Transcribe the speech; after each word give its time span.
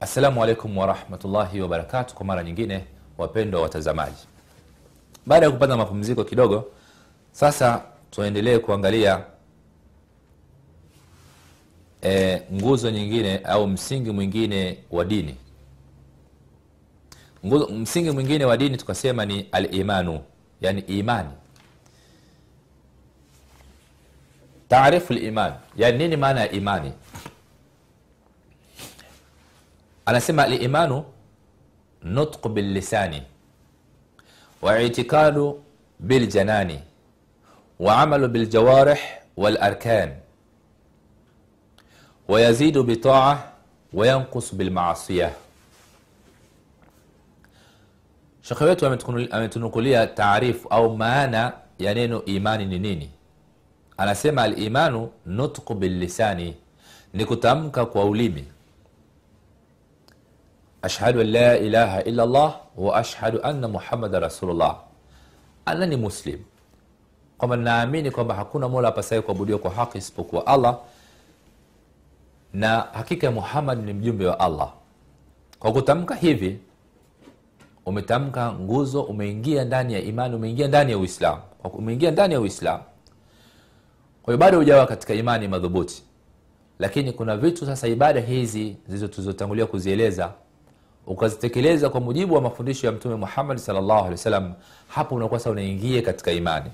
assalamu 0.00 0.42
alaikum 0.42 0.78
warahmatullahi 0.78 1.60
wabarakatu 1.60 2.14
kwa 2.14 2.26
mara 2.26 2.42
nyingine 2.42 2.84
wapendwa 3.18 3.62
watazamaji. 3.62 4.26
Baada 5.26 5.46
ya 5.46 5.52
kupata 5.52 5.76
mapumziko 5.76 6.24
kidogo 6.24 6.64
sasa 7.32 7.82
tuendelee 8.10 8.58
kuangalia 8.58 9.24
e, 12.02 12.42
nguzo 12.52 12.90
nyingine 12.90 13.38
au 13.38 13.66
msingi 13.66 14.10
mwingine 14.10 14.78
wa 14.90 15.04
dini. 15.04 15.36
Nguzo, 17.46 17.66
msingi 17.68 18.10
mwingine 18.10 18.44
wa 18.44 18.56
dini 18.56 18.76
tukasema 18.76 19.24
ni 19.26 19.46
alimanu 19.52 20.20
yani 20.60 20.80
imani. 20.80 21.30
Taarifu 24.68 25.12
liman 25.12 25.52
yani 25.76 25.98
nini 25.98 26.16
maana 26.16 26.40
ya 26.40 26.50
imani 26.52 26.92
anasema 30.10 30.42
alimanu 30.44 31.04
nutqu 32.02 32.48
billisani 32.48 33.22
waitiqadu 34.62 35.62
biljanani 36.00 36.78
وعمل 37.80 38.28
بالجوارح 38.28 39.22
والأركان 39.36 40.16
ويزيد 42.28 42.78
بطاعة 42.78 43.52
وينقص 43.92 44.54
بالمعصية 44.54 45.32
shekhe 48.42 48.64
wetu 48.64 48.86
ametunukulia 49.30 50.06
taarifu 50.06 50.68
au 50.68 50.96
maana 50.96 51.52
ya 51.78 51.94
neno 51.94 52.24
imani 52.24 52.66
ni 52.66 52.78
nini 52.78 53.10
anasema 53.96 54.42
alimanu 54.42 55.10
nutqu 55.26 55.74
billisani 55.74 56.56
ni 57.14 57.24
kutamka 57.24 57.86
kwa 57.86 58.04
ulimi 58.04 58.44
ashhadu 60.82 61.20
an 61.20 61.30
la 61.30 61.56
ilaha 61.58 62.02
illa 62.02 62.26
llah 62.26 62.60
wa 62.76 62.96
ashhadu 62.96 63.40
anna 63.42 63.68
muhammada 63.68 64.20
rasulullah. 64.20 64.76
Ana 65.66 65.86
ni 65.86 65.96
muslim. 65.96 66.38
Kwamba 67.38 67.56
naamini 67.56 68.10
kwamba 68.10 68.34
hakuna 68.34 68.68
mola 68.68 68.88
apasaye 68.88 69.20
kuabudiwa 69.22 69.58
kwa 69.58 69.70
haki 69.70 69.98
isipokuwa 69.98 70.46
allah. 70.46 70.78
Na 72.52 72.80
hakika 72.92 73.26
ya 73.26 73.32
muhammad 73.32 73.84
ni 73.84 73.92
mjumbe 73.92 74.26
wa 74.26 74.40
allah. 74.40 74.72
Kwa 75.58 75.72
kutamka 75.72 76.14
hivi 76.14 76.58
umetamka 77.86 78.52
nguzo 78.52 79.02
umeingia 79.02 79.64
ndani 79.64 79.92
ya 79.94 80.00
imani 80.00 80.34
umeingia 80.36 80.68
ndani 80.68 80.92
ya 80.92 80.98
uislamu 80.98 81.42
umeingia 81.64 82.10
ndani 82.10 82.34
ya 82.34 82.40
uislamu 82.40 82.82
kwa 84.22 84.36
bado 84.36 84.58
hujawa 84.58 84.86
katika 84.86 85.14
imani 85.14 85.48
madhubuti. 85.48 86.02
Lakini 86.78 87.12
kuna 87.12 87.36
vitu 87.36 87.66
sasa 87.66 87.88
ibada 87.88 88.20
hizi 88.20 88.76
zilizotangulia 88.88 89.66
kuzieleza 89.66 90.32
ukazitekeleza 91.10 91.90
kwa 91.90 92.00
mujibu 92.00 92.34
wa 92.34 92.40
mafundisho 92.40 92.86
ya 92.86 92.92
mtume 92.92 93.14
muhammad 93.14 93.58
salllahu 93.58 94.16
hapo 94.88 95.14
unakuwa 95.14 95.40
sa 95.40 95.50
unaingia 95.50 96.02
katika 96.02 96.32
imani. 96.32 96.70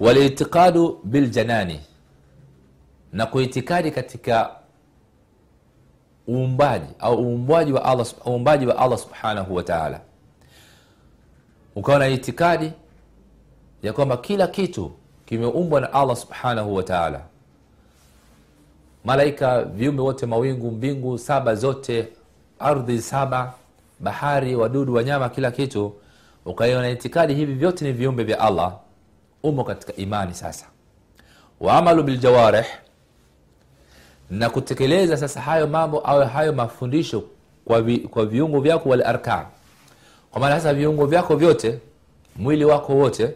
Walitiqadu 0.00 1.00
biljanani 1.04 1.80
na 3.12 3.26
kuitikadi 3.26 3.90
katika 3.90 4.50
uumbaji 6.28 6.86
au 6.98 7.18
uumbaji 7.18 7.72
wa 7.72 7.84
allah, 7.84 8.06
uumbaji 8.26 8.66
wa 8.66 8.78
allah 8.78 8.98
subhanahu 8.98 9.54
wa 9.54 9.62
taala. 9.62 10.00
Ukawa 11.76 11.98
na 11.98 12.08
itikadi 12.08 12.72
ya 13.82 13.92
kwamba 13.92 14.16
kila 14.16 14.46
kitu 14.46 14.92
kimeumbwa 15.26 15.80
na 15.80 15.92
allah 15.92 16.16
subhanahu 16.16 16.74
wa 16.74 16.82
taala. 16.82 17.20
Malaika 19.04 19.62
viumbe 19.64 20.02
wote 20.02 20.26
mawingu 20.26 20.70
mbingu 20.70 21.18
saba 21.18 21.54
zote 21.54 22.08
ardhi 22.60 23.02
saba 23.02 23.52
bahari 24.00 24.54
wadudu 24.56 24.94
wanyama 24.94 25.28
kila 25.28 25.50
kitu 25.50 25.92
ukaiwa 26.44 26.82
na 26.82 26.90
itikadi 26.90 27.34
hivi 27.34 27.52
vyote 27.54 27.84
ni 27.84 27.92
viumbe 27.92 28.24
vya 28.24 28.40
allah 28.40 28.76
umo 29.42 29.64
katika 29.64 29.96
imani 29.96 30.34
sasa. 30.34 30.66
Waamalu 31.60 32.02
biljawarih 32.02 32.66
na 34.30 34.50
kutekeleza 34.50 35.16
sasa 35.16 35.40
hayo 35.40 35.66
mambo 35.66 35.98
au 35.98 36.20
hayo 36.28 36.52
mafundisho 36.52 37.22
kwa, 37.64 37.82
vi, 37.82 37.98
kwa 37.98 38.26
viungo 38.26 38.60
vyako 38.60 38.88
walarkan 38.88 39.44
kwa 40.30 40.40
maana 40.40 40.56
sasa 40.56 40.74
viungo 40.74 41.06
vyako 41.06 41.36
vyote 41.36 41.78
mwili 42.36 42.64
wako 42.64 42.92
wote 42.92 43.34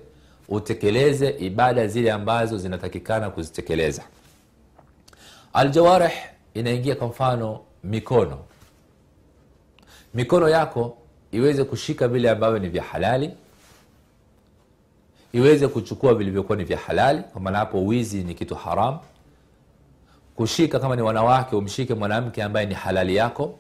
utekeleze 0.49 1.31
ibada 1.31 1.87
zile 1.87 2.13
ambazo 2.13 2.59
zinatakikana 2.59 3.31
kuzitekeleza. 3.31 4.03
Aljawarih 5.53 6.13
inaingia 6.55 6.95
kwa 6.97 7.07
mfano 7.09 7.61
mikono 7.85 8.39
mikono 10.15 10.49
yako 10.49 10.97
iweze 11.33 11.65
kushika 11.65 12.09
vile 12.09 12.31
ambavyo 12.31 12.59
ni 12.59 12.69
vya 12.69 12.83
halali 12.83 13.31
iweze 15.33 15.69
kuchukua 15.69 16.15
vilivyokuwa 16.15 16.59
ni 16.59 16.65
vya 16.65 16.79
halali 16.79 17.23
kwa 17.23 17.41
maana 17.41 17.59
hapo 17.59 17.85
wizi 17.87 18.23
ni 18.25 18.35
kitu 18.35 18.55
haram. 18.55 18.99
Kushika 20.37 20.79
kama 20.79 20.97
ni 20.97 21.03
wanawake 21.03 21.57
umshike 21.57 21.95
mwanamke 21.95 22.43
ambaye 22.43 22.67
ni 22.67 22.75
halali 22.75 23.17
yako 23.17 23.55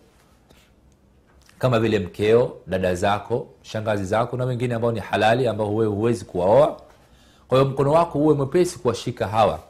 kama 1.58 1.80
vile 1.80 1.98
mkeo 1.98 2.56
dada 2.66 2.94
zako 2.94 3.46
shangazi 3.62 4.04
zako 4.04 4.36
na 4.36 4.44
wengine 4.44 4.74
ambao 4.74 4.92
ni 4.92 5.00
halali 5.00 5.46
ambao 5.48 5.74
wewe 5.74 5.92
huwezi 5.94 6.24
kuwaoa. 6.24 6.80
Kwa 7.48 7.58
hiyo 7.58 7.70
mkono 7.70 7.92
wako 7.92 8.18
uwe 8.18 8.34
mwepesi 8.34 8.78
kuwashika 8.78 9.28
hawa. 9.28 9.60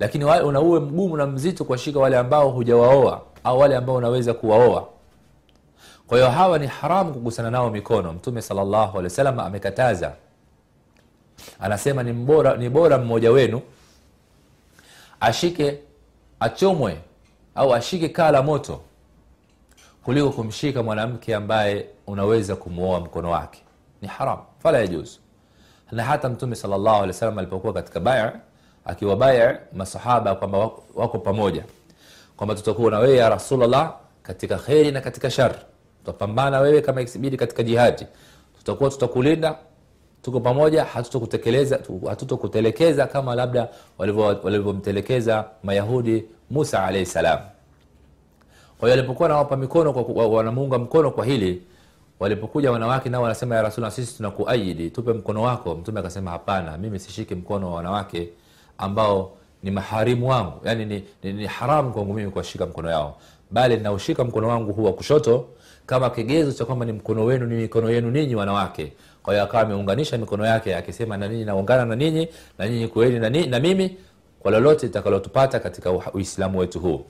Lakini 0.00 0.24
una 0.24 0.60
uwe 0.60 0.80
mgumu 0.80 1.16
na 1.16 1.26
mzito 1.26 1.64
kuwashika 1.64 1.98
wale 1.98 2.16
ambao 2.16 2.50
hujawaoa 2.50 3.22
au 3.44 3.58
wale 3.58 3.76
ambao 3.76 3.96
unaweza 3.96 4.34
kuwaoa 4.34 4.88
kwa 6.06 6.18
hiyo 6.18 6.30
hawa 6.30 6.58
ni 6.58 6.66
haramu 6.66 7.12
kugusana 7.12 7.50
nao 7.50 7.70
mikono. 7.70 8.12
Mtume 8.12 8.42
wasallam 9.04 9.40
amekataza. 9.40 10.12
Anasema 11.60 12.02
ni, 12.02 12.12
mbora, 12.12 12.56
ni 12.56 12.68
bora 12.68 12.98
mmoja 12.98 13.30
wenu 13.30 13.60
ashike 15.20 15.78
achomwe 16.40 16.98
au 17.54 17.74
ashike 17.74 18.08
kaa 18.08 18.30
la 18.30 18.42
moto 18.42 18.80
kuliko 20.04 20.30
kumshika 20.30 20.82
mwanamke 20.82 21.34
ambaye 21.34 21.86
unaweza 22.06 22.56
kumwoa 22.56 23.00
mkono 23.00 23.30
wake. 23.30 23.62
Ni 24.02 24.08
haram 24.08 24.38
fala 24.58 24.78
yajuzu. 24.78 25.18
Na 25.92 26.04
hata 26.04 26.28
mtume 26.28 26.56
wasallam 27.08 27.38
alipokuwa 27.38 27.72
katika 27.72 28.00
baya 28.00 28.40
akiwa 28.84 29.16
baya 29.16 29.60
masahaba 29.72 30.34
kwamba 30.34 30.58
wako, 30.58 30.84
wako 30.94 31.18
pamoja 31.18 31.64
kwamba 32.36 32.54
tutakuwa 32.54 32.90
na 32.90 32.98
wewe 32.98 33.16
ya 33.16 33.28
rasulllah 33.28 33.94
katika 34.22 34.56
kheri 34.58 34.90
na 34.92 35.00
katika 35.00 35.30
shari 35.30 35.54
tutapambana 36.04 36.60
wewe 36.60 36.80
kama 36.80 37.00
ikibidi 37.00 37.36
katika 37.36 37.62
jihadi. 37.62 38.06
Tutakuwa 38.58 38.90
tutakulinda 38.90 39.58
tuko 40.22 40.40
pamoja 40.40 40.84
hatutokutelekeza 42.08 43.06
kama 43.06 43.34
labda 43.34 43.68
walivyomtelekeza 44.42 45.44
mayahudi 45.62 46.24
musa 46.50 46.84
alaihi 46.84 47.06
salam. 47.06 47.38
Kwa 48.78 48.88
hiyo 48.88 48.98
alipokuwa 49.00 49.28
nawapa 49.28 49.56
mikono 49.56 49.92
wanamuunga 50.32 50.78
mkono 50.78 51.10
kwa 51.10 51.24
hili 51.24 51.62
walipokuja 52.20 52.72
wanawake 52.72 53.08
nao 53.08 53.22
wanasema 53.22 53.54
ya 53.56 53.62
rasulla 53.62 53.90
sisi 53.90 54.16
tunakuaidi 54.16 54.90
tupe 54.90 55.12
mkono 55.12 55.42
wako. 55.42 55.74
Mtume 55.74 56.00
akasema 56.00 56.30
hapana 56.30 56.78
mimi 56.78 56.98
sishiki 56.98 57.34
mkono 57.34 57.68
wa 57.70 57.74
wanawake 57.74 58.28
ambao 58.78 59.32
ni 59.64 59.70
maharimu 59.70 60.28
wangu. 60.28 60.60
Yani 60.64 60.84
ni, 60.84 61.04
ni, 61.22 61.32
ni 61.32 61.46
haramu 61.46 61.92
kwangu 61.92 62.14
mimi 62.14 62.30
kuwashika 62.30 62.66
mkono 62.66 62.90
yao. 62.90 63.16
Bali 63.50 63.76
naushika 63.76 64.24
mkono 64.24 64.48
wangu 64.48 64.72
huu 64.72 64.84
wa 64.84 64.92
kushoto 64.92 65.46
kama 65.86 66.10
kigezo 66.10 66.52
cha 66.52 66.64
kwamba 66.64 66.84
ni 66.86 66.92
mkono 66.92 67.24
wenu 67.24 67.46
ni 67.46 67.54
mikono 67.54 67.90
yenu 67.90 68.10
ninyi 68.10 68.34
wanawake. 68.34 68.92
Kwa 69.22 69.34
hiyo 69.34 69.44
akawa 69.44 69.62
ameunganisha 69.62 70.18
mikono 70.18 70.46
yake 70.46 70.76
akisema 70.76 71.16
na 71.16 71.28
ninyi 71.28 71.44
naungana 71.44 71.84
na 71.84 71.96
ninyi 71.96 72.28
na 72.58 72.66
ninyi 72.66 72.88
kueni 72.88 73.18
na, 73.18 73.30
na 73.30 73.60
mimi 73.60 73.96
kwa 74.40 74.50
lolote 74.50 74.86
itakalotupata 74.86 75.60
katika 75.60 75.90
uislamu 75.90 76.58
wetu 76.58 76.80
huu. 76.80 77.04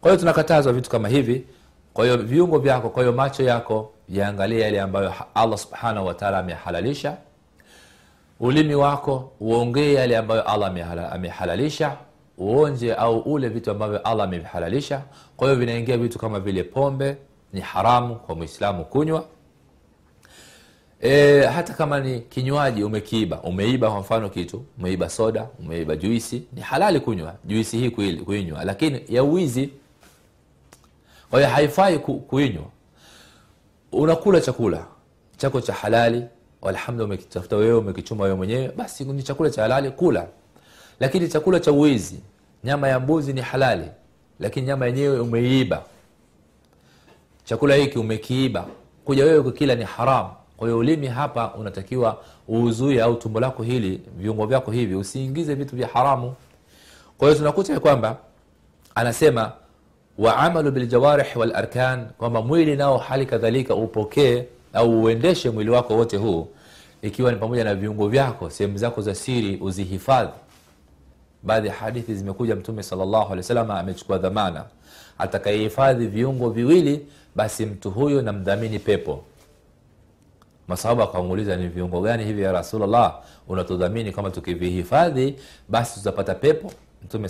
Kwa 0.00 0.10
hiyo 0.10 0.20
tunakatazwa 0.20 0.72
vitu 0.72 0.90
kama 0.90 1.08
hivi. 1.08 1.44
Kwa 1.94 2.04
hiyo 2.04 2.16
viungo 2.16 2.58
vyako 2.58 2.88
kwa 2.88 3.02
hiyo 3.02 3.12
macho 3.12 3.42
yako 3.42 3.92
yaangalia 4.08 4.64
yale 4.64 4.80
ambayo 4.80 5.12
allah 5.34 5.58
subhanahu 5.58 6.06
wataala 6.06 6.38
amehalalisha 6.38 7.16
ulimi 8.40 8.74
wako 8.74 9.32
uongee 9.40 9.92
yale 9.94 10.16
ambayo 10.16 10.42
allah 10.42 10.72
amehalalisha 11.12 11.96
uonje 12.38 12.94
au 12.94 13.18
ule 13.18 13.48
vitu 13.48 13.70
ambavyo 13.70 13.98
allah 13.98 14.24
amevihalalisha 14.26 15.02
kwa 15.36 15.48
hiyo 15.48 15.60
vinaingia 15.60 15.98
vitu 15.98 16.18
kama 16.18 16.40
vile 16.40 16.62
pombe 16.64 17.16
ni 17.52 17.60
haramu 17.60 18.16
kwa 18.16 18.34
mwislamu 18.34 18.84
kunywa. 18.84 19.24
E, 21.00 21.40
hata 21.40 21.74
kama 21.74 22.00
ni 22.00 22.20
kinywaji 22.20 22.84
umekiiba 22.84 23.42
umeiba 23.42 23.90
kwa 23.90 24.00
mfano 24.00 24.28
kitu 24.28 24.64
umeiba 24.78 25.08
soda 25.08 25.48
umeiba 25.58 25.96
juisi 25.96 26.42
ni 26.52 26.60
halali 26.60 27.00
kunywa 27.00 27.34
juisi 27.44 27.78
hii 27.78 27.90
kuinywa 28.24 28.64
lakini 28.64 29.00
ya 29.08 29.22
uwizi 29.24 29.70
kwa 31.30 31.38
hiyo 31.40 31.50
haifai 31.52 31.98
kuinywa. 31.98 32.64
Unakula 33.92 34.40
chakula 34.40 34.86
chako 35.36 35.60
cha 35.60 35.72
halali 35.72 36.24
alhamdu 36.68 37.04
umekitafuta 37.04 37.56
wewe 37.56 37.74
umekichuma 37.78 38.24
wewe 38.24 38.36
mwenyewe 38.36 38.72
basi 38.76 39.04
ni 39.04 39.22
chakula 39.22 39.50
cha 39.50 39.62
halali 39.62 39.90
kula. 39.90 40.26
Lakini 41.00 41.28
chakula 41.28 41.60
cha 41.60 41.72
uwizi 41.72 42.20
nyama 42.64 42.88
ya 42.88 43.00
mbuzi 43.00 43.32
ni 43.32 43.40
halali 43.40 43.88
lakini 44.40 44.66
nyama 44.66 44.86
yenyewe 44.86 45.20
umeiiba. 45.20 45.82
Chakula 47.44 47.74
hiki 47.74 47.98
umekiiba. 47.98 48.66
Kuja 49.04 49.24
wewe 49.24 49.42
kukila 49.42 49.74
ni 49.74 49.84
haram. 49.84 50.28
Kwa 50.56 50.74
ulimi 50.74 51.06
hapa 51.06 51.54
unatakiwa 51.54 52.22
uuzuie 52.48 53.02
au 53.02 53.14
tumbo 53.14 53.40
lako 53.40 53.62
hili 53.62 54.00
viungo 54.16 54.46
vyako 54.46 54.70
hivi 54.70 54.94
usiingize 54.94 55.54
vitu 55.54 55.76
vya 55.76 55.88
haramu. 55.88 56.34
Kwa 57.18 57.28
hiyo 57.28 57.38
tunakuta 57.38 57.80
kwamba 57.80 58.16
anasema 58.94 59.52
waamalu 60.18 60.70
biljawarih 60.70 61.36
walarkan 61.36 62.06
kwamba 62.18 62.42
mwili 62.42 62.76
nao 62.76 62.98
hali 62.98 63.26
kadhalika 63.26 63.74
upokee 63.74 64.44
au 64.72 65.02
uendeshe 65.02 65.50
mwili 65.50 65.70
wako 65.70 65.96
wote 65.96 66.16
huu 66.16 66.48
ikiwa 67.02 67.32
ni 67.32 67.38
pamoja 67.38 67.64
na 67.64 67.74
viungo 67.74 68.08
vyako 68.08 68.50
sehemu 68.50 68.78
zako 68.78 69.02
za 69.02 69.14
siri 69.14 69.56
uzihifadhi. 69.56 70.32
Baadhi 71.42 71.68
ya 71.68 71.74
hadithi 71.74 72.14
zimekuja 72.14 72.56
mtume 72.56 72.82
wasallam 73.36 73.70
amechukua 73.70 74.18
dhamana. 74.18 74.64
Atakayehifadhi 75.18 76.06
viungo 76.06 76.50
viwili 76.50 77.06
basi 77.34 77.66
mtu 77.66 77.90
huyo 77.90 78.22
namdhamini 78.22 78.78
pepo. 78.78 79.24
Masahaba 80.68 81.04
akamuuliza 81.04 81.56
ni 81.56 81.68
viungo 81.68 82.00
gani 82.00 82.24
hivi 82.24 82.42
ya 82.42 82.52
rasulllah 82.52 83.20
unatudhamini 83.48 84.12
kama 84.12 84.30
tukivihifadhi 84.30 85.36
basi 85.68 85.98
tutapata 85.98 86.34
pepo? 86.34 86.72
Mtume 87.04 87.28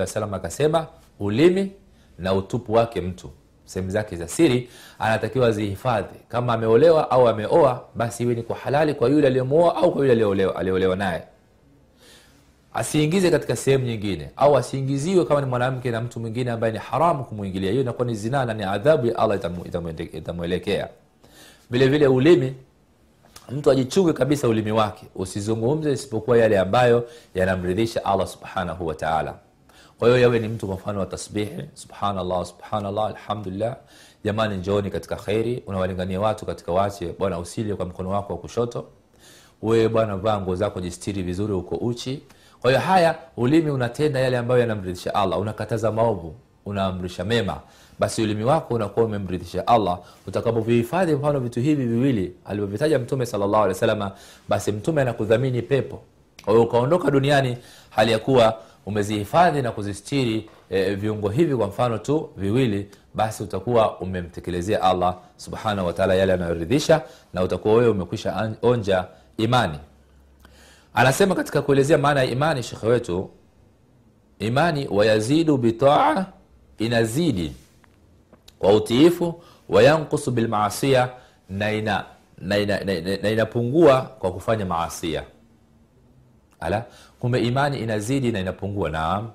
wasallam 0.00 0.34
akasema 0.34 0.86
ulimi 1.20 1.72
na 2.18 2.34
utupu 2.34 2.72
wake 2.72 3.00
mtu 3.00 3.30
sehemu 3.68 3.90
zake 3.90 4.16
za 4.16 4.28
siri 4.28 4.68
anatakiwa 4.98 5.52
zihifadhi 5.52 6.18
kama 6.28 6.52
ameolewa 6.52 7.10
au 7.10 7.28
ameoa 7.28 7.84
basi 7.94 8.22
iwe 8.22 8.34
ni 8.34 8.42
kwa 8.42 8.56
halali 8.56 8.94
kwa 8.94 9.08
yule 9.08 9.26
aliyemwoa 9.26 9.76
au 9.76 9.92
kwa 9.92 10.06
yule 10.06 10.12
aliyeolewa 10.56 10.96
naye. 10.96 11.22
Asiingize 12.74 13.30
katika 13.30 13.56
sehemu 13.56 13.84
nyingine 13.84 14.30
au 14.36 14.56
asiingiziwe 14.56 15.24
kama 15.24 15.40
ni 15.40 15.46
mwanamke 15.46 15.90
na 15.90 16.00
mtu 16.00 16.20
mwingine 16.20 16.50
ambaye 16.50 16.72
ni 16.72 16.78
haramu 16.78 17.24
kumwingilia. 17.24 17.70
Hiyo 17.70 17.82
inakuwa 17.82 18.06
ni 18.06 18.14
zinaa 18.14 18.44
na 18.44 18.54
ni 18.54 18.62
adhabu 18.64 19.06
ya 19.06 19.18
allah 19.18 19.38
itamwelekea. 20.14 20.88
Vile 21.70 21.88
vile 21.88 22.06
ulimi 22.06 22.54
mtu 23.50 23.70
ajichunge 23.70 24.12
kabisa 24.12 24.48
ulimi 24.48 24.72
wake. 24.72 25.06
Usizungumze 25.14 25.92
isipokuwa 25.92 26.38
yale 26.38 26.58
ambayo 26.58 27.08
yanamridhisha 27.34 28.04
allah 28.04 28.26
subhanahu 28.26 28.86
wataala 28.86 29.34
kwa 29.98 30.08
hiyo 30.08 30.20
yawe 30.20 30.38
ni 30.38 30.48
mtu 30.48 30.66
kwa 30.66 30.76
mfano 30.76 31.00
wa 31.00 31.06
tasbihi 31.06 31.62
subhanallah 31.74 32.44
subhanallah 32.46 33.06
alhamdulillah. 33.06 33.76
Jamani 34.24 34.56
njooni 34.56 34.90
katika 34.90 35.16
kheri 35.16 35.62
unawalingania 35.66 36.20
watu 36.20 36.46
katika 36.46 36.72
wache. 36.72 37.14
Bwana 37.18 37.38
usile 37.38 37.74
kwa 37.74 37.86
mkono 37.86 38.10
wako 38.10 38.32
wa 38.32 38.38
kushoto. 38.38 38.84
Wewe 39.62 39.88
bwana 39.88 40.16
vaa 40.16 40.40
nguo 40.40 40.54
zako 40.54 40.80
jistiri 40.80 41.22
vizuri 41.22 41.52
uko 41.52 41.74
uchi. 41.76 42.22
Kwa 42.60 42.70
hiyo 42.70 42.80
haya 42.82 43.18
ulimi 43.36 43.70
unatenda 43.70 44.20
yale 44.20 44.38
ambayo 44.38 44.60
yanamridhisha 44.60 45.14
allah. 45.14 45.40
Unakataza 45.40 45.92
maovu 45.92 46.34
unaamrisha 46.66 47.24
mema. 47.24 47.60
Basi 47.98 48.22
ulimi 48.22 48.44
wako 48.44 48.74
unakuwa 48.74 49.06
umemridhisha 49.06 49.66
allah. 49.66 49.98
Utakapovihifadhi 50.26 51.14
mfano 51.14 51.40
vitu 51.40 51.60
hivi 51.60 51.86
viwili 51.86 52.34
alivyovitaja 52.44 52.98
mtume 52.98 53.26
sallallahu 53.26 53.64
alaihi 53.64 53.74
wasallam, 53.74 54.10
basi 54.48 54.72
mtume 54.72 55.02
anakudhamini 55.02 55.62
pepo. 55.62 56.00
Kwa 56.44 56.52
hiyo 56.54 56.64
ukaondoka 56.66 57.10
duniani 57.10 57.56
hali 57.90 58.12
ya 58.12 58.18
kuwa 58.18 58.58
umezihifadhi 58.88 59.62
na 59.62 59.72
kuzistiri 59.72 60.50
e, 60.70 60.94
viungo 60.94 61.28
hivi 61.28 61.56
kwa 61.56 61.66
mfano 61.66 61.98
tu 61.98 62.30
viwili 62.36 62.88
basi 63.14 63.42
utakuwa 63.42 64.00
umemtekelezea 64.00 64.82
allah 64.82 65.16
subhanahu 65.36 65.86
wataala 65.86 66.14
yale 66.14 66.32
anayoridhisha 66.32 67.02
na 67.34 67.42
utakuwa 67.42 67.74
wewe 67.74 67.88
umekwisha 67.88 68.52
onja 68.62 69.04
imani. 69.36 69.78
Anasema 70.94 71.34
katika 71.34 71.62
kuelezea 71.62 71.98
maana 71.98 72.22
ya 72.22 72.30
imani 72.30 72.62
shekhe 72.62 72.86
wetu 72.86 73.30
imani 74.38 74.88
wayazidu 74.90 75.56
bitaa 75.56 76.26
inazidi 76.78 77.52
kwa 78.58 78.72
utiifu 78.72 79.42
wayankusu 79.68 80.30
bilmaasia 80.30 81.08
na 81.48 81.72
ina 81.72 82.04
na, 82.38 82.58
ina, 82.58 82.80
ina, 82.80 83.00
na, 83.00 83.16
na 83.16 83.30
inapungua 83.30 84.02
kwa 84.02 84.32
kufanya 84.32 84.66
maasia 84.66 85.24
ala 86.60 86.84
kumbe 87.20 87.40
imani 87.40 87.78
inazidi 87.78 88.32
na 88.32 88.40
inapungua. 88.40 88.90
Naam. 88.90 89.30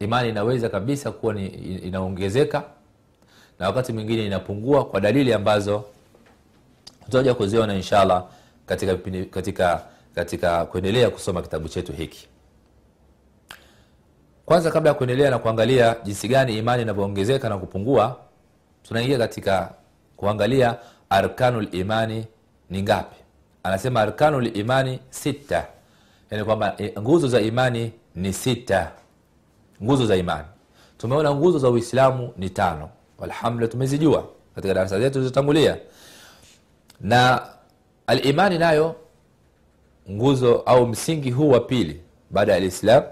Imani 0.00 0.28
inaweza 0.28 0.68
kabisa 0.68 1.10
kuwa 1.12 1.34
ni 1.34 1.46
inaongezeka 1.76 2.62
na 3.58 3.66
wakati 3.66 3.92
mwingine 3.92 4.26
inapungua 4.26 4.84
kwa 4.84 5.00
dalili 5.00 5.32
ambazo 5.32 5.84
tutaja 7.04 7.34
kuziona 7.34 7.74
inshallah 7.74 8.24
katika, 8.66 8.96
katika, 9.30 9.82
katika 10.14 10.64
kuendelea 10.64 11.10
kusoma 11.10 11.42
kitabu 11.42 11.68
chetu 11.68 11.92
hiki. 11.92 12.28
Kwanza 14.46 14.70
kabla 14.70 14.90
ya 14.90 14.94
kuendelea 14.94 15.30
na 15.30 15.38
kuangalia 15.38 15.96
jinsi 16.04 16.28
gani 16.28 16.58
imani 16.58 16.82
inavyoongezeka 16.82 17.48
na 17.48 17.58
kupungua 17.58 18.16
tunaingia 18.82 19.18
katika 19.18 19.72
kuangalia 20.16 20.76
arkanul 21.10 21.68
imani 21.72 22.26
ni 22.70 22.82
ngapi. 22.82 23.16
Anasema 23.62 24.00
arkanul 24.00 24.56
imani 24.56 25.00
sita 25.10 25.66
yani 26.30 26.44
kwamba 26.44 26.76
nguzo 26.98 27.28
za 27.28 27.40
imani 27.40 27.92
ni 28.14 28.32
sita. 28.32 28.92
Nguzo 29.82 30.06
za 30.06 30.16
imani. 30.16 30.46
Tumeona 30.98 31.34
nguzo 31.34 31.58
za 31.58 31.70
uislamu 31.70 32.32
ni 32.36 32.50
tano. 32.50 32.88
Alhamdulillah 33.22 33.72
tumezijua 33.72 34.28
katika 34.54 34.74
darasa 34.74 35.00
zetu 35.00 35.12
zilizotangulia. 35.12 35.76
Na 37.00 37.42
alimani 38.06 38.58
nayo 38.58 38.94
nguzo 40.10 40.54
au 40.66 40.86
msingi 40.86 41.30
huu 41.30 41.48
wa 41.50 41.60
pili 41.60 42.00
baada 42.30 42.52
ya 42.52 42.58
alislam 42.58 43.02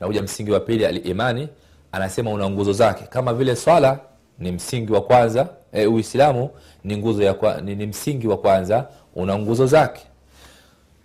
nakuja 0.00 0.22
msingi 0.22 0.50
wa 0.50 0.60
pili 0.60 0.86
alimani 0.86 1.48
anasema 1.92 2.30
una 2.30 2.50
nguzo 2.50 2.72
zake. 2.72 3.04
Kama 3.04 3.34
vile 3.34 3.56
swala 3.56 4.00
ni 4.38 4.52
msingi 4.52 4.92
wa 4.92 5.00
kwanza 5.00 5.48
e, 5.72 5.86
uislamu 5.86 6.50
ni 6.84 6.96
nguzo 6.96 7.22
ya 7.22 7.34
kwa, 7.34 7.60
ni, 7.60 7.74
ni 7.74 7.86
msingi 7.86 8.28
wa 8.28 8.36
kwanza 8.36 8.88
una 9.14 9.38
nguzo 9.38 9.66
zake 9.66 10.06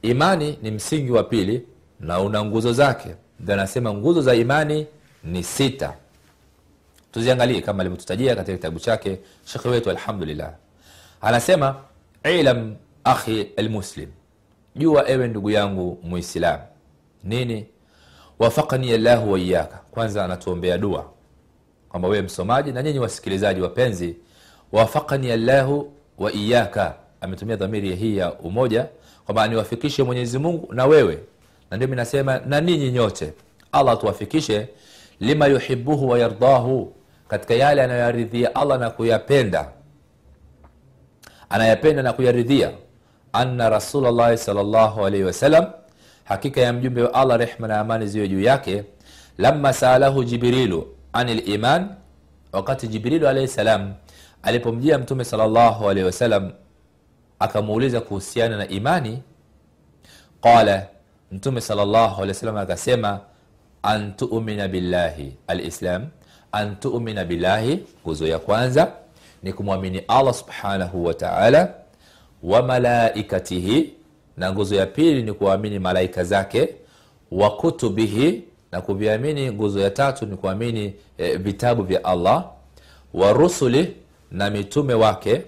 imani 0.01 0.57
ni 0.61 0.71
msingi 0.71 1.11
wa 1.11 1.23
pili 1.23 1.65
na 1.99 2.19
una 2.19 2.45
nguzo 2.45 2.73
zake. 2.73 3.15
Ndio 3.39 3.53
anasema 3.53 3.93
nguzo 3.93 4.21
za 4.21 4.35
imani 4.35 4.87
ni 5.23 5.43
sita. 5.43 5.93
Tuziangalie 7.11 7.61
kama 7.61 7.79
alivyotutajia 7.81 8.35
katika 8.35 8.57
kitabu 8.57 8.79
chake 8.79 9.19
shekhe 9.45 9.69
wetu 9.69 9.89
alhamdulillah. 9.89 10.53
Anasema 11.21 11.75
ilam 12.39 12.75
akhi 13.03 13.47
almuslim. 13.57 14.09
Jua 14.75 15.09
ewe 15.09 15.27
ndugu 15.27 15.49
yangu 15.51 15.99
muislam 16.03 16.59
nini? 17.23 17.65
Wafakani 18.39 18.97
llahu 18.97 19.31
waiyaka 19.31 19.79
kwanza 19.91 20.25
anatuombea 20.25 20.77
dua. 20.77 21.05
Kwamba 21.89 22.07
wewe 22.07 22.21
msomaji 22.21 22.71
na 22.71 22.83
nyinyi 22.83 22.99
wasikilizaji 22.99 23.61
wapenzi 23.61 24.15
wafakani 24.71 25.37
llahu 25.37 25.91
waiyaka, 26.17 26.95
ametumia 27.21 27.55
dhamiri 27.55 27.95
hii 27.95 28.17
ya 28.17 28.33
umoja 28.33 28.87
kwamba 29.29 29.47
niwafikishe 29.47 30.03
mwenyezi 30.03 30.37
mungu 30.39 30.73
na 30.73 30.85
wewe. 30.85 31.19
Na 31.71 31.77
ndio 31.77 31.87
minasema 31.89 32.39
na 32.39 32.61
ninyi 32.61 32.91
nyote 32.91 33.33
allah 33.71 33.97
tuwafikishe 33.99 34.67
lima 35.19 35.47
yuhibuhu 35.47 36.09
wayardahu 36.09 36.93
katika 37.27 37.53
yale 37.53 37.83
anayoyaridhia 37.83 38.55
allah 38.55 38.79
na 38.79 38.89
kuyapenda. 38.89 39.69
Anayapenda 41.49 42.03
na 42.03 42.13
kuyaridhia. 42.13 42.71
Anna 43.33 43.69
rasulllahi 43.69 44.37
salllahu 44.37 45.05
alaihi 45.05 45.23
wasallam 45.25 45.65
hakika 46.23 46.61
ya 46.61 46.73
mjumbe 46.73 47.01
wa 47.01 47.13
allah 47.13 47.37
rehma 47.37 47.67
na 47.67 47.79
amani 47.79 48.07
ziwe 48.07 48.27
juu 48.27 48.41
yake. 48.41 48.83
Lama 49.37 49.73
saalahu 49.73 50.23
jibrilu 50.23 50.87
ani 51.13 51.33
liman 51.33 51.87
wakati 52.51 52.87
jibrilu 52.87 53.27
alaihi 53.27 53.47
salam 53.47 53.93
alipomjia 54.43 54.97
mtume 54.97 55.25
salllahu 55.25 55.89
alaihi 55.89 56.05
wasallam 56.05 56.51
akamuuliza 57.39 58.01
kuhusiana 58.01 58.57
na 58.57 58.67
imani 58.67 59.23
qala 60.41 60.87
mtume 61.31 61.61
salllahu 61.61 62.21
akasema 62.57 63.19
an 63.83 64.13
billahi 64.71 65.33
alislam 65.47 66.07
an 66.51 66.75
billahi 67.27 67.79
nguzo 68.03 68.27
ya 68.27 68.39
kwanza 68.39 68.91
ni 69.43 69.53
kumwamini 69.53 69.99
allah 70.07 70.33
subhanahu 70.33 71.05
wa 71.05 71.13
taala 71.13 71.73
wa 72.43 72.61
malaikatihi 72.63 73.93
na 74.37 74.53
nguzo 74.53 74.75
ya 74.75 74.85
pili 74.85 75.23
ni 75.23 75.33
kuamini 75.33 75.79
malaika 75.79 76.23
zake 76.23 76.69
wa 77.31 77.55
kutubihi 77.55 78.43
na 78.71 78.81
kuviamini 78.81 79.51
nguzo 79.51 79.79
ya 79.79 79.89
tatu 79.89 80.25
ni 80.25 80.37
kuamini 80.37 80.93
e, 81.17 81.37
vitabu 81.37 81.83
vya 81.83 82.03
allah 82.03 82.45
wa 83.13 83.33
rusuli 83.33 83.95
na 84.31 84.49
mitume 84.49 84.93
wake 84.93 85.41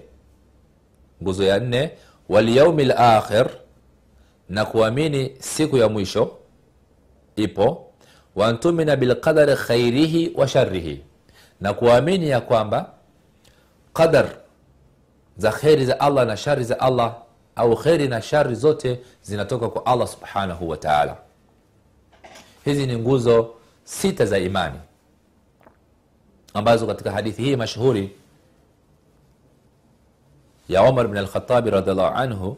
nguzo 1.22 1.44
ya 1.44 1.58
nne 1.60 1.90
walyaumi 2.28 2.84
lakhir 2.84 3.46
na 4.48 4.64
kuamini 4.64 5.32
siku 5.38 5.76
ya 5.76 5.88
mwisho 5.88 6.36
ipo. 7.36 7.86
Wantumina 8.36 8.96
bilqadari 8.96 9.56
khairihi 9.56 10.32
wa 10.34 10.48
sharihi 10.48 11.02
na 11.60 11.74
kuamini 11.74 12.28
ya 12.28 12.40
kwamba 12.40 12.90
qadar 13.92 14.28
za 15.36 15.52
kheri 15.52 15.84
za 15.86 16.00
allah 16.00 16.26
na 16.26 16.36
shari 16.36 16.64
za 16.64 16.80
allah 16.80 17.14
au 17.56 17.76
kheri 17.76 18.08
na 18.08 18.22
shari 18.22 18.54
zote 18.54 19.00
zinatoka 19.22 19.68
kwa 19.68 19.86
allah 19.86 20.08
subhanahu 20.08 20.68
wa 20.68 20.76
taala. 20.76 21.16
Hizi 22.64 22.86
ni 22.86 22.96
nguzo 22.96 23.54
sita 23.84 24.26
za 24.26 24.38
imani 24.38 24.78
ambazo 26.54 26.86
katika 26.86 27.10
hadithi 27.12 27.42
hii 27.42 27.56
mashuhuri 27.56 28.10
ya 30.72 30.82
omar 30.82 31.08
bin 31.08 31.16
alkhatabi 31.18 31.70
radiallahu 31.70 32.16
anhu 32.16 32.56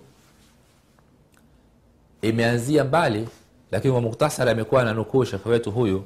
imeanzia 2.23 2.85
mbali 2.85 3.29
lakini 3.73 3.93
kwa 3.93 4.01
muktasari 4.03 4.51
amekuwa 4.51 4.83
ananukuu 4.83 5.25
shekhe 5.25 5.49
wetu 5.49 5.71
huyu 5.71 6.05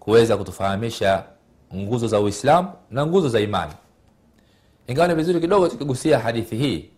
kuweza 0.00 0.36
kutufahamisha 0.36 1.24
nguzo 1.74 2.08
za 2.08 2.20
uislamu 2.20 2.72
na 2.90 3.06
nguzo 3.06 3.28
za 3.28 3.40
imani. 3.40 3.72
Ingawa 4.86 5.08
ni 5.08 5.14
vizuri 5.14 5.40
kidogo 5.40 5.68
tukigusia 5.68 6.18
hadithi 6.18 6.56
hii 6.56 6.90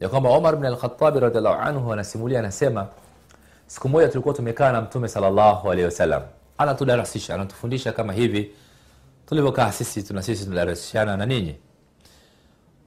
ya 0.00 0.08
kwamba 0.08 0.30
umar 0.38 0.56
bn 0.56 0.64
alkhatabi 0.66 1.20
radhiallahu 1.20 1.62
anhu 1.62 1.92
anasimulia 1.92 2.38
anasema 2.38 2.86
siku 3.66 3.88
moja 3.88 4.08
tulikuwa 4.08 4.34
tumekaa 4.34 4.72
na 4.72 4.80
mtume 4.80 5.08
sallallahu 5.08 5.70
alaihi 5.70 5.84
wasallam 5.84 6.22
anatudarasisha 6.58 7.34
anatufundisha 7.34 7.92
kama 7.92 8.12
hivi 8.12 8.50
tulivyokaa 9.26 9.72
sisi 9.72 10.02
tuna 10.02 10.22
sisi 10.22 10.44
tunadarasishana 10.44 11.16
na 11.16 11.26
ninyi 11.26 11.56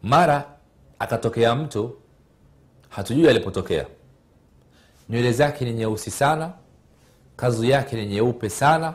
mara 0.03 0.43
akatokea 0.99 1.55
mtu 1.55 1.95
hatujui 2.89 3.29
alipotokea. 3.29 3.85
Nywele 5.09 5.31
zake 5.31 5.65
ni 5.65 5.73
nyeusi 5.73 6.11
sana 6.11 6.51
kazu 7.35 7.65
yake 7.65 7.95
ni 7.95 8.05
nyeupe 8.05 8.49
sana 8.49 8.93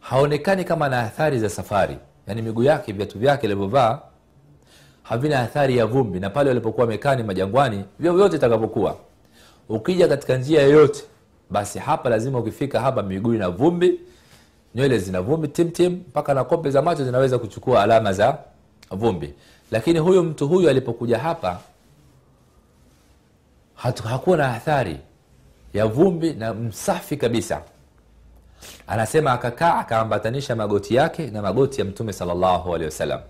haonekani 0.00 0.64
kama 0.64 0.88
na 0.88 1.00
athari 1.00 1.38
za 1.38 1.48
safari. 1.48 1.96
Yaani 2.26 2.42
miguu 2.42 2.62
yake 2.62 2.92
viatu 2.92 3.18
vyake 3.18 3.46
alivyovaa 3.46 4.00
havina 5.02 5.40
athari 5.40 5.76
ya 5.76 5.86
vumbi 5.86 6.20
na 6.20 6.30
pale 6.30 6.48
walipokuwa 6.48 6.86
mekani 6.86 7.22
majangwani 7.22 7.84
vyovyote 7.98 8.36
itakavyokuwa. 8.36 8.96
Ukija 9.68 10.08
katika 10.08 10.36
njia 10.36 10.62
yoyote 10.62 11.02
basi 11.50 11.78
hapa 11.78 12.10
lazima 12.10 12.38
ukifika 12.38 12.80
hapa 12.80 13.02
miguu 13.02 13.34
ina 13.34 13.48
vumbi 13.50 14.00
nywele 14.74 14.98
zina 14.98 15.20
vumbi 15.20 15.48
timtim 15.48 15.92
mpaka 15.92 16.34
na 16.34 16.44
kope 16.44 16.70
za 16.70 16.82
macho 16.82 17.04
zinaweza 17.04 17.38
kuchukua 17.38 17.82
alama 17.82 18.12
za 18.12 18.38
vumbi 18.90 19.34
lakini 19.72 19.98
huyu 19.98 20.22
mtu 20.22 20.48
huyu 20.48 20.70
alipokuja 20.70 21.18
hapa 21.18 21.60
hakuwa 24.04 24.36
na 24.36 24.54
athari 24.54 24.98
ya 25.74 25.86
vumbi 25.86 26.32
na 26.32 26.54
msafi 26.54 27.16
kabisa. 27.16 27.62
Anasema 28.86 29.32
akakaa 29.32 29.74
akaambatanisha 29.78 30.56
magoti 30.56 30.94
yake 30.94 31.30
na 31.30 31.42
magoti 31.42 31.80
ya 31.80 31.84
mtume 31.84 32.12
salllahu 32.12 32.74
alehi 32.74 32.84
wasallam. 32.84 33.20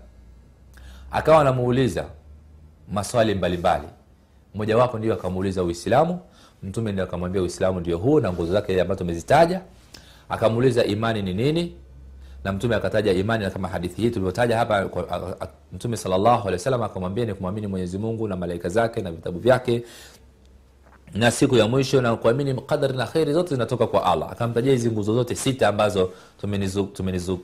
Akawa 1.11 1.41
anamuuliza 1.41 2.05
maswali 2.91 3.35
mbalimbali. 3.35 3.87
Mmojawapo 4.55 4.97
ndio 4.99 5.13
akamuuliza 5.13 5.63
uislamu 5.63 6.19
mtume 6.63 6.91
ndio 6.91 7.03
akamwambia 7.03 7.41
uislamu 7.41 7.79
ndio 7.79 7.97
huu 7.97 8.19
na 8.19 8.31
nguzo 8.33 8.53
zake 8.53 8.81
ambazo 8.81 8.99
tumezitaja. 8.99 9.61
Akamuuliza 10.29 10.83
imani 10.83 11.21
ni 11.21 11.33
nini 11.33 11.75
na 12.43 12.51
mtume 12.53 12.75
akataja 12.75 13.11
imani 13.13 13.51
kama 13.51 13.67
hadithi 13.67 14.01
hii 14.01 14.09
tulivyotaja 14.09 14.57
hapa 14.57 14.89
mtume 15.73 15.97
wasallam 16.53 16.83
akamwambia 16.83 17.25
ni 17.25 17.33
kumwamini 17.33 17.67
mwenyezi 17.67 17.97
mungu 17.97 18.27
na 18.27 18.35
malaika 18.35 18.69
zake 18.69 19.01
na 19.01 19.11
vitabu 19.11 19.39
vyake. 19.39 19.83
Na 21.13 21.31
siku 21.31 21.55
ya 21.55 21.67
mwisho 21.67 22.01
na 22.01 22.15
kuamini 22.15 22.53
qadari 22.53 22.97
na 22.97 23.05
kheri 23.07 23.33
zote 23.33 23.49
zinatoka 23.49 23.87
kwa 23.87 24.05
allah. 24.05 24.31
Akamtajia 24.31 24.71
hizi 24.71 24.91
nguzo 24.91 25.13
zote 25.13 25.35
sita 25.35 25.67
ambazo 25.67 26.11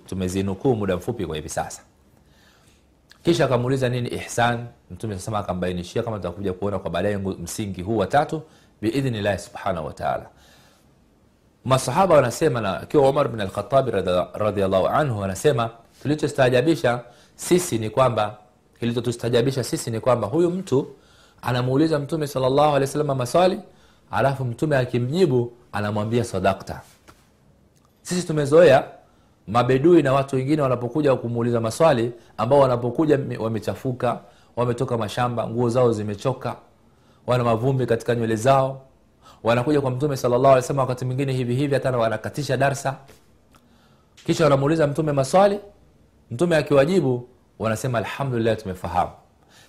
tumezinukuu 0.07 0.75
muda 0.75 0.97
mfupi 0.97 1.25
kwa 1.25 1.35
hivi 1.35 1.49
sasa. 1.49 1.81
Kisha 3.23 3.45
akamuuliza 3.45 3.89
nini? 3.89 4.09
Ihsan. 4.09 4.65
Mtume 4.91 5.15
sasema 5.15 5.39
akambainishia 5.39 6.03
kama 6.03 6.17
tutakuja 6.17 6.53
kuona 6.53 6.79
kwa 6.79 6.91
baadaye 6.91 7.17
msingi 7.17 7.81
huu 7.81 7.97
watatu 7.97 8.41
biidhnillahi 8.81 9.39
subhanahu 9.39 9.85
wataala 9.87 10.29
masahaba 11.65 12.15
wanasema 12.15 12.61
na 12.61 12.79
akiwa 12.79 13.09
umar 13.09 13.27
bn 13.27 13.41
alkhatabi 13.41 13.91
radiallahu 14.33 14.87
anhu 14.87 15.19
wanasema 15.19 15.69
kilichostaajabisha 16.01 16.99
sisi 17.35 17.77
ni 17.77 17.89
kwamba 17.89 18.37
kilichotustajabisha 18.79 19.63
sisi 19.63 19.91
ni 19.91 19.99
kwamba 19.99 20.27
huyu 20.27 20.49
mtu 20.51 20.87
anamuuliza 21.41 21.99
mtume 21.99 22.27
salllahu 22.27 22.69
alehi 22.75 22.81
wasallam 22.81 23.17
maswali 23.17 23.59
alafu 24.11 24.45
mtume 24.45 24.77
akimjibu 24.77 25.51
anamwambia 25.71 26.23
sadakta 26.23 26.81
sisi 28.01 28.27
tumezoea 28.27 28.83
mabedui 29.47 30.01
na 30.01 30.13
watu 30.13 30.35
wengine 30.35 30.61
wanapokuja 30.61 31.15
kumuuliza 31.15 31.59
maswali 31.61 32.11
ambao 32.37 32.59
wanapokuja 32.59 33.19
wamechafuka 33.39 34.19
wametoka 34.55 34.97
mashamba 34.97 35.47
nguo 35.47 35.69
zao 35.69 35.91
zimechoka 35.93 36.55
wana 37.27 37.43
mavumbi 37.43 37.85
katika 37.85 38.15
nywele 38.15 38.35
zao 38.35 38.81
wanakuja 39.43 39.81
kwa 39.81 39.91
mtume 39.91 40.17
salllahu 40.17 40.45
alih 40.47 40.55
wasallam 40.55 40.79
wakati 40.79 41.05
mwingine 41.05 41.33
hivi 41.33 41.55
hivi 41.55 41.73
hata 41.73 41.97
wanakatisha 41.97 42.57
darsa. 42.57 42.95
Kisha 44.25 44.43
wanamuuliza 44.43 44.87
mtume 44.87 45.11
maswali 45.11 45.59
mtume 46.31 46.55
akiwajibu 46.55 47.27
wanasema 47.59 47.97
alhamdulillah 47.97 48.57
tumefahamu. 48.57 49.11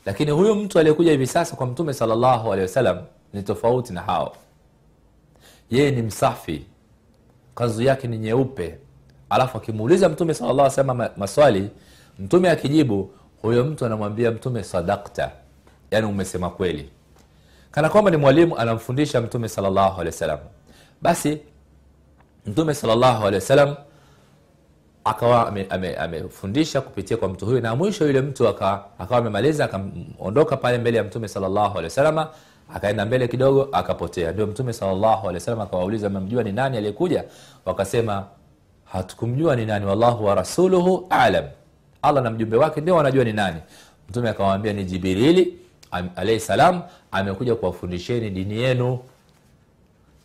Lakini 0.07 0.31
huyu 0.31 0.55
mtu 0.55 0.79
aliyekuja 0.79 1.11
hivi 1.13 1.27
sasa 1.27 1.57
kwa 1.57 1.67
mtume 1.67 1.93
salllahu 1.95 2.53
alehi 2.53 2.69
wasallam 2.69 2.99
ni 3.33 3.43
tofauti 3.43 3.93
na 3.93 4.01
hao. 4.01 4.37
Yeye 5.71 5.91
ni 5.91 6.03
msafi 6.03 6.65
kanzu 7.55 7.83
yake 7.83 8.09
ni 8.09 8.19
nyeupe. 8.19 8.79
Alafu 9.31 9.59
akimuuliza 9.59 10.09
mtume 10.09 10.35
salllah 10.35 10.71
salama 10.71 11.11
maswali 11.17 11.71
mtume 12.19 12.51
akijibu 12.51 13.11
huyo 13.43 13.65
mtu 13.65 13.87
anamwambia 13.87 14.31
mtume 14.31 14.65
sadakta 14.65 15.31
yani 15.91 16.07
umesema 16.07 16.51
kweli 16.51 16.91
kana 17.71 17.89
kwamba 17.89 18.11
ni 18.11 18.17
mwalimu 18.17 18.59
anamfundisha 18.59 19.21
mtume 19.21 19.49
salllahu 19.49 20.01
basi 21.03 21.39
mtume 22.47 22.75
salllahu 22.75 23.27
akawa 25.05 25.49
amefundisha 26.01 26.79
ame, 26.79 26.85
ame 26.85 26.89
kupitia 26.89 27.17
kwa 27.17 27.29
mtu 27.29 27.47
huyo 27.47 27.61
na 27.61 27.77
mwisho 27.77 28.07
yule 28.07 28.21
mtu 28.21 28.49
akawa 28.49 28.85
amemaliza 29.11 29.65
akaondoka 29.65 30.57
pale 30.57 30.79
mbele 30.79 30.99
ya 30.99 31.05
mtume 31.05 31.29
salllahu 31.29 31.79
akaenda 32.75 33.07
mbele 33.07 33.29
kidogo 33.29 33.69
akapotea. 33.73 34.33
Ndio 34.33 34.47
mtume 34.47 34.73
salllahu 34.73 35.29
akawauliza 35.63 36.09
memjua 36.11 36.43
ni 36.43 36.53
nani 36.53 36.77
aliyekuja? 36.77 37.25
Wakasema 37.65 38.25
hatukumjua 38.85 39.57
ni 39.57 39.67
nani 39.67 39.87
wallahu 39.87 40.25
wa 40.25 40.35
rasuluhu 40.35 41.07
alam. 41.11 41.45
Allah 42.03 42.23
na 42.23 42.31
mjumbe 42.31 42.57
wake 42.57 42.81
ndio 42.81 42.97
wanajua 42.97 43.25
ni 43.25 43.33
nani. 43.33 43.61
Mtume 44.09 44.29
akawaambia 44.29 44.73
ni 44.73 44.85
jibrili 44.85 45.59
alaihi 45.91 46.41
salam 46.41 46.83
amekuja 47.13 47.55
kuwafundisheni 47.55 48.31
dini 48.31 48.57
yenu. 48.63 48.99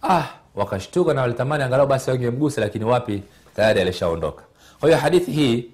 Ah 0.04 0.28
wakashtuka 0.56 1.14
na 1.14 1.22
walitamani 1.22 1.64
angalau 1.64 1.88
basi 1.88 2.10
wangemgusa 2.10 2.62
lakini 2.62 2.86
wapi? 2.86 3.24
Tayari 3.56 3.82
alishaondoka. 3.82 4.44
Kwa 4.80 4.90
hiyo 4.90 5.02
hadithi 5.02 5.32
hii 5.32 5.66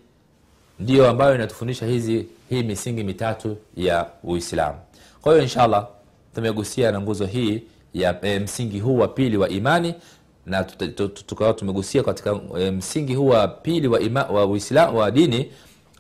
ndiyo 0.80 1.10
ambayo 1.10 1.36
inatufundisha 1.36 1.86
hizi 1.86 2.26
hii 2.50 2.64
misingi 2.64 3.04
mitatu 3.04 3.58
ya 3.78 4.08
uislamu. 4.24 4.78
Kwa 5.22 5.32
hiyo 5.32 5.44
inshallah 5.44 5.88
tumegusia 6.36 6.92
na 6.92 7.02
nguzo 7.02 7.26
hii 7.26 7.64
ya 7.94 8.20
e, 8.26 8.40
msingi 8.40 8.80
huu 8.80 8.98
wa 8.98 9.08
pili 9.08 9.38
wa 9.38 9.50
imani 9.50 9.96
na 10.46 10.64
tukawa 11.26 11.54
tumegusia 11.54 12.04
katika 12.04 12.40
e, 12.60 12.72
msingi 12.72 13.16
huu 13.16 13.28
wa 13.28 13.48
pili 13.48 13.88
wa, 13.88 14.00
ima, 14.00 14.24
wa, 14.24 14.46
uislamu, 14.46 14.98
wa 14.98 15.12
dini 15.12 15.52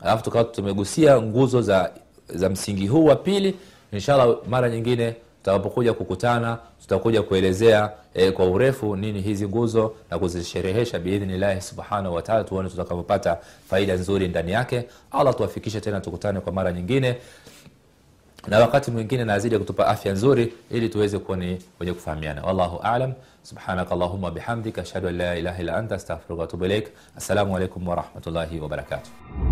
alafu 0.01 0.23
tukawa 0.23 0.43
tumegusia 0.43 1.21
nguzo 1.21 1.61
za 1.61 1.91
za 2.29 2.49
msingi 2.49 2.87
huu 2.87 3.05
wa 3.05 3.15
pili 3.15 3.55
inshallah 3.91 4.37
mara 4.49 4.69
nyingine 4.69 5.15
tutakapokuja 5.43 5.93
kukutana 5.93 6.57
tutakuja 6.81 7.21
kuelezea 7.23 7.91
e, 8.13 8.31
kwa 8.31 8.45
urefu 8.45 8.95
nini 8.95 9.21
hizi 9.21 9.47
nguzo 9.47 9.93
na 10.11 10.19
kuzisherehesha 10.19 10.99
biidhnillahi 10.99 11.61
subhanahu 11.61 12.15
wataala 12.15 12.43
tuone 12.43 12.69
tutakavyopata 12.69 13.37
faida 13.69 13.93
nzuri 13.93 14.27
ndani 14.27 14.51
yake. 14.51 14.87
Allah 15.11 15.35
tuwafikishe 15.35 15.81
tena 15.81 16.01
tukutane 16.01 16.39
kwa 16.39 16.53
mara 16.53 16.71
nyingine. 16.71 17.17
Na 18.47 18.59
wakati 18.59 18.91
mwingine 18.91 19.25
nazidi 19.25 19.57
kutupa 19.57 19.87
afya 19.87 20.11
nzuri 20.13 20.53
ili 20.71 20.89
tuweze 20.89 21.19
kuwa 21.19 21.37
ni 21.37 21.61
wenye 21.79 21.93
kufahamiana. 21.93 22.43
Wallahu 22.43 22.77
alam. 22.77 23.13
Subhanaka 23.43 23.91
allahuma 23.95 24.31
bihamdika 24.31 24.81
ashhadu 24.81 25.07
an 25.07 25.17
la 25.17 25.35
ilaha 25.35 25.61
illa 25.61 25.77
anta 25.77 25.95
astaghfiruka 25.95 26.57
wa 26.57 26.65
ilaik 26.65 26.87
assalamu 27.17 27.55
alaikum 27.57 27.87
warahmatullahi 27.87 28.59
wabarakatuh 28.59 29.50